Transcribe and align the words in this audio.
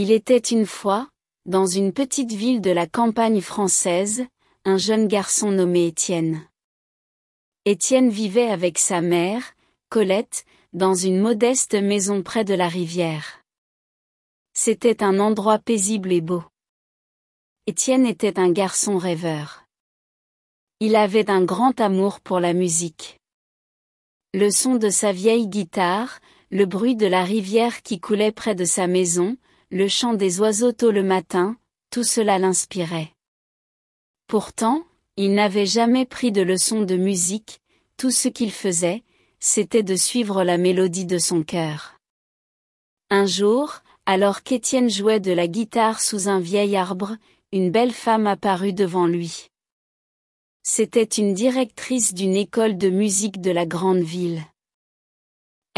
Il 0.00 0.12
était 0.12 0.38
une 0.38 0.64
fois, 0.64 1.08
dans 1.44 1.66
une 1.66 1.92
petite 1.92 2.30
ville 2.30 2.60
de 2.60 2.70
la 2.70 2.86
campagne 2.86 3.40
française, 3.40 4.24
un 4.64 4.76
jeune 4.76 5.08
garçon 5.08 5.50
nommé 5.50 5.88
Étienne. 5.88 6.48
Étienne 7.64 8.08
vivait 8.08 8.48
avec 8.48 8.78
sa 8.78 9.00
mère, 9.00 9.56
Colette, 9.88 10.44
dans 10.72 10.94
une 10.94 11.18
modeste 11.18 11.74
maison 11.74 12.22
près 12.22 12.44
de 12.44 12.54
la 12.54 12.68
rivière. 12.68 13.42
C'était 14.54 15.02
un 15.02 15.18
endroit 15.18 15.58
paisible 15.58 16.12
et 16.12 16.20
beau. 16.20 16.44
Étienne 17.66 18.06
était 18.06 18.38
un 18.38 18.52
garçon 18.52 18.98
rêveur. 18.98 19.64
Il 20.78 20.94
avait 20.94 21.28
un 21.28 21.44
grand 21.44 21.80
amour 21.80 22.20
pour 22.20 22.38
la 22.38 22.52
musique. 22.52 23.18
Le 24.32 24.52
son 24.52 24.76
de 24.76 24.90
sa 24.90 25.10
vieille 25.10 25.48
guitare, 25.48 26.20
le 26.52 26.66
bruit 26.66 26.94
de 26.94 27.08
la 27.08 27.24
rivière 27.24 27.82
qui 27.82 27.98
coulait 27.98 28.30
près 28.30 28.54
de 28.54 28.64
sa 28.64 28.86
maison, 28.86 29.36
le 29.70 29.86
chant 29.86 30.14
des 30.14 30.40
oiseaux 30.40 30.72
tôt 30.72 30.90
le 30.90 31.02
matin, 31.02 31.56
tout 31.90 32.04
cela 32.04 32.38
l'inspirait. 32.38 33.12
Pourtant, 34.26 34.86
il 35.16 35.34
n'avait 35.34 35.66
jamais 35.66 36.06
pris 36.06 36.32
de 36.32 36.40
leçons 36.40 36.82
de 36.82 36.96
musique, 36.96 37.60
tout 37.98 38.10
ce 38.10 38.28
qu'il 38.28 38.50
faisait, 38.50 39.02
c'était 39.40 39.82
de 39.82 39.94
suivre 39.94 40.42
la 40.42 40.56
mélodie 40.56 41.04
de 41.04 41.18
son 41.18 41.42
cœur. 41.42 41.98
Un 43.10 43.26
jour, 43.26 43.80
alors 44.06 44.42
qu'Étienne 44.42 44.88
jouait 44.88 45.20
de 45.20 45.32
la 45.32 45.48
guitare 45.48 46.00
sous 46.00 46.28
un 46.28 46.40
vieil 46.40 46.76
arbre, 46.76 47.16
une 47.52 47.70
belle 47.70 47.92
femme 47.92 48.26
apparut 48.26 48.72
devant 48.72 49.06
lui. 49.06 49.48
C'était 50.62 51.02
une 51.04 51.34
directrice 51.34 52.14
d'une 52.14 52.36
école 52.36 52.78
de 52.78 52.88
musique 52.88 53.40
de 53.40 53.50
la 53.50 53.66
grande 53.66 54.02
ville. 54.02 54.42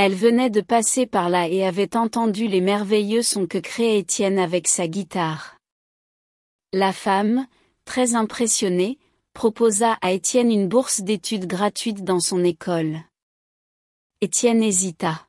Elle 0.03 0.15
venait 0.15 0.49
de 0.49 0.63
passer 0.63 1.05
par 1.05 1.29
là 1.29 1.47
et 1.47 1.63
avait 1.63 1.95
entendu 1.95 2.49
les 2.49 2.63
merveilleux 2.63 3.23
sons 3.23 3.47
que 3.47 3.59
créait 3.59 3.99
Étienne 3.99 4.39
avec 4.39 4.67
sa 4.67 4.89
guitare. 4.89 5.59
La 6.73 6.95
femme, 6.95 7.47
très 7.85 8.15
impressionnée, 8.15 8.99
proposa 9.35 9.99
à 10.01 10.13
Étienne 10.13 10.51
une 10.51 10.69
bourse 10.69 11.03
d'études 11.03 11.45
gratuite 11.45 12.03
dans 12.03 12.19
son 12.19 12.43
école. 12.45 13.01
Étienne 14.23 14.63
hésita. 14.63 15.29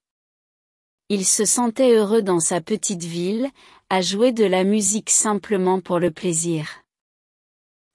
Il 1.10 1.26
se 1.26 1.44
sentait 1.44 1.94
heureux 1.94 2.22
dans 2.22 2.40
sa 2.40 2.62
petite 2.62 3.04
ville, 3.04 3.50
à 3.90 4.00
jouer 4.00 4.32
de 4.32 4.46
la 4.46 4.64
musique 4.64 5.10
simplement 5.10 5.82
pour 5.82 6.00
le 6.00 6.12
plaisir. 6.12 6.82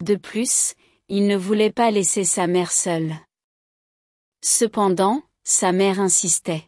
De 0.05 0.15
plus, 0.15 0.75
il 1.09 1.27
ne 1.27 1.39
voulait 1.39 1.73
pas 1.73 1.91
laisser 1.91 2.25
sa 2.25 2.47
mère 2.47 2.71
seule. 2.71 3.15
Cependant, 4.45 5.23
sa 5.49 5.71
mère 5.71 6.01
insistait. 6.01 6.65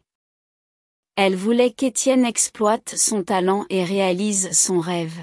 Elle 1.17 1.35
voulait 1.35 1.73
qu'Étienne 1.73 2.25
exploite 2.25 2.95
son 2.97 3.25
talent 3.25 3.67
et 3.71 3.83
réalise 3.83 4.53
son 4.53 4.79
rêve. 4.79 5.19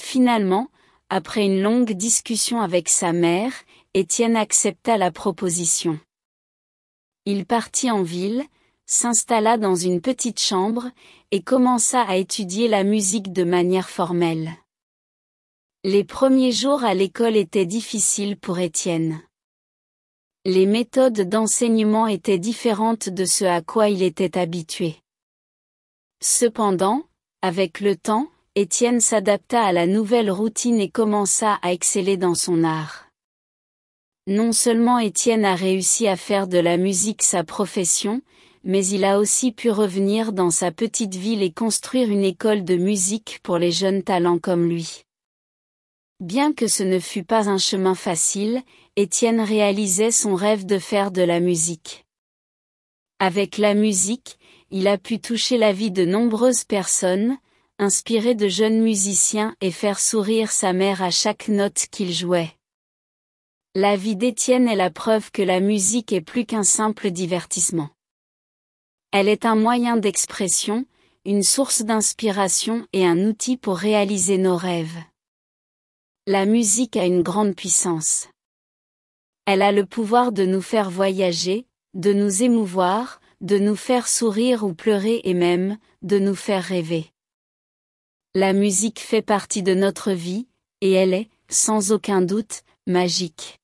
Finalement, 0.00 0.70
après 1.10 1.44
une 1.44 1.60
longue 1.60 1.92
discussion 1.92 2.62
avec 2.62 2.88
sa 2.88 3.12
mère, 3.12 3.52
Étienne 3.92 4.34
accepta 4.34 4.96
la 4.96 5.10
proposition. 5.10 6.00
Il 7.26 7.44
partit 7.44 7.90
en 7.90 8.02
ville, 8.02 8.42
s'installa 8.86 9.58
dans 9.58 9.76
une 9.76 10.00
petite 10.00 10.40
chambre, 10.40 10.90
et 11.32 11.42
commença 11.42 12.00
à 12.00 12.16
étudier 12.16 12.66
la 12.66 12.82
musique 12.82 13.30
de 13.34 13.44
manière 13.44 13.90
formelle. 13.90 14.52
Les 15.84 16.02
premiers 16.02 16.52
jours 16.52 16.82
à 16.82 16.94
l'école 16.94 17.36
étaient 17.36 17.66
difficiles 17.66 18.38
pour 18.38 18.58
Étienne. 18.58 19.20
Les 20.44 20.66
méthodes 20.66 21.20
d'enseignement 21.20 22.08
étaient 22.08 22.40
différentes 22.40 23.08
de 23.08 23.24
ce 23.24 23.44
à 23.44 23.62
quoi 23.62 23.88
il 23.88 24.02
était 24.02 24.36
habitué. 24.36 24.96
Cependant, 26.20 27.04
avec 27.42 27.78
le 27.78 27.94
temps, 27.94 28.26
Étienne 28.56 29.00
s'adapta 29.00 29.62
à 29.62 29.70
la 29.70 29.86
nouvelle 29.86 30.32
routine 30.32 30.80
et 30.80 30.90
commença 30.90 31.60
à 31.62 31.72
exceller 31.72 32.16
dans 32.16 32.34
son 32.34 32.64
art. 32.64 33.06
Non 34.26 34.50
seulement 34.50 34.98
Étienne 34.98 35.44
a 35.44 35.54
réussi 35.54 36.08
à 36.08 36.16
faire 36.16 36.48
de 36.48 36.58
la 36.58 36.76
musique 36.76 37.22
sa 37.22 37.44
profession, 37.44 38.20
mais 38.64 38.84
il 38.84 39.04
a 39.04 39.20
aussi 39.20 39.52
pu 39.52 39.70
revenir 39.70 40.32
dans 40.32 40.50
sa 40.50 40.72
petite 40.72 41.14
ville 41.14 41.44
et 41.44 41.52
construire 41.52 42.10
une 42.10 42.24
école 42.24 42.64
de 42.64 42.74
musique 42.74 43.38
pour 43.44 43.58
les 43.58 43.70
jeunes 43.70 44.02
talents 44.02 44.40
comme 44.40 44.68
lui. 44.68 45.04
Bien 46.22 46.52
que 46.52 46.68
ce 46.68 46.84
ne 46.84 47.00
fût 47.00 47.24
pas 47.24 47.48
un 47.48 47.58
chemin 47.58 47.96
facile, 47.96 48.62
Étienne 48.94 49.40
réalisait 49.40 50.12
son 50.12 50.36
rêve 50.36 50.64
de 50.64 50.78
faire 50.78 51.10
de 51.10 51.20
la 51.20 51.40
musique. 51.40 52.06
Avec 53.18 53.58
la 53.58 53.74
musique, 53.74 54.38
il 54.70 54.86
a 54.86 54.98
pu 54.98 55.18
toucher 55.18 55.58
la 55.58 55.72
vie 55.72 55.90
de 55.90 56.04
nombreuses 56.04 56.62
personnes, 56.62 57.38
inspirer 57.80 58.36
de 58.36 58.46
jeunes 58.46 58.82
musiciens 58.82 59.56
et 59.60 59.72
faire 59.72 59.98
sourire 59.98 60.52
sa 60.52 60.72
mère 60.72 61.02
à 61.02 61.10
chaque 61.10 61.48
note 61.48 61.86
qu'il 61.90 62.12
jouait. 62.12 62.52
La 63.74 63.96
vie 63.96 64.14
d'Étienne 64.14 64.68
est 64.68 64.76
la 64.76 64.90
preuve 64.90 65.32
que 65.32 65.42
la 65.42 65.58
musique 65.58 66.12
est 66.12 66.20
plus 66.20 66.46
qu'un 66.46 66.62
simple 66.62 67.10
divertissement. 67.10 67.90
Elle 69.10 69.26
est 69.26 69.44
un 69.44 69.56
moyen 69.56 69.96
d'expression, 69.96 70.86
une 71.24 71.42
source 71.42 71.82
d'inspiration 71.82 72.86
et 72.92 73.04
un 73.04 73.26
outil 73.26 73.56
pour 73.56 73.76
réaliser 73.76 74.38
nos 74.38 74.56
rêves. 74.56 75.02
La 76.28 76.46
musique 76.46 76.96
a 76.96 77.04
une 77.04 77.22
grande 77.22 77.56
puissance. 77.56 78.28
Elle 79.44 79.60
a 79.60 79.72
le 79.72 79.84
pouvoir 79.84 80.30
de 80.30 80.44
nous 80.44 80.62
faire 80.62 80.88
voyager, 80.88 81.66
de 81.94 82.12
nous 82.12 82.44
émouvoir, 82.44 83.20
de 83.40 83.58
nous 83.58 83.74
faire 83.74 84.06
sourire 84.06 84.62
ou 84.62 84.72
pleurer 84.72 85.20
et 85.24 85.34
même, 85.34 85.78
de 86.02 86.20
nous 86.20 86.36
faire 86.36 86.62
rêver. 86.62 87.10
La 88.36 88.52
musique 88.52 89.00
fait 89.00 89.20
partie 89.20 89.64
de 89.64 89.74
notre 89.74 90.12
vie, 90.12 90.46
et 90.80 90.92
elle 90.92 91.12
est, 91.12 91.28
sans 91.48 91.90
aucun 91.90 92.22
doute, 92.22 92.62
magique. 92.86 93.58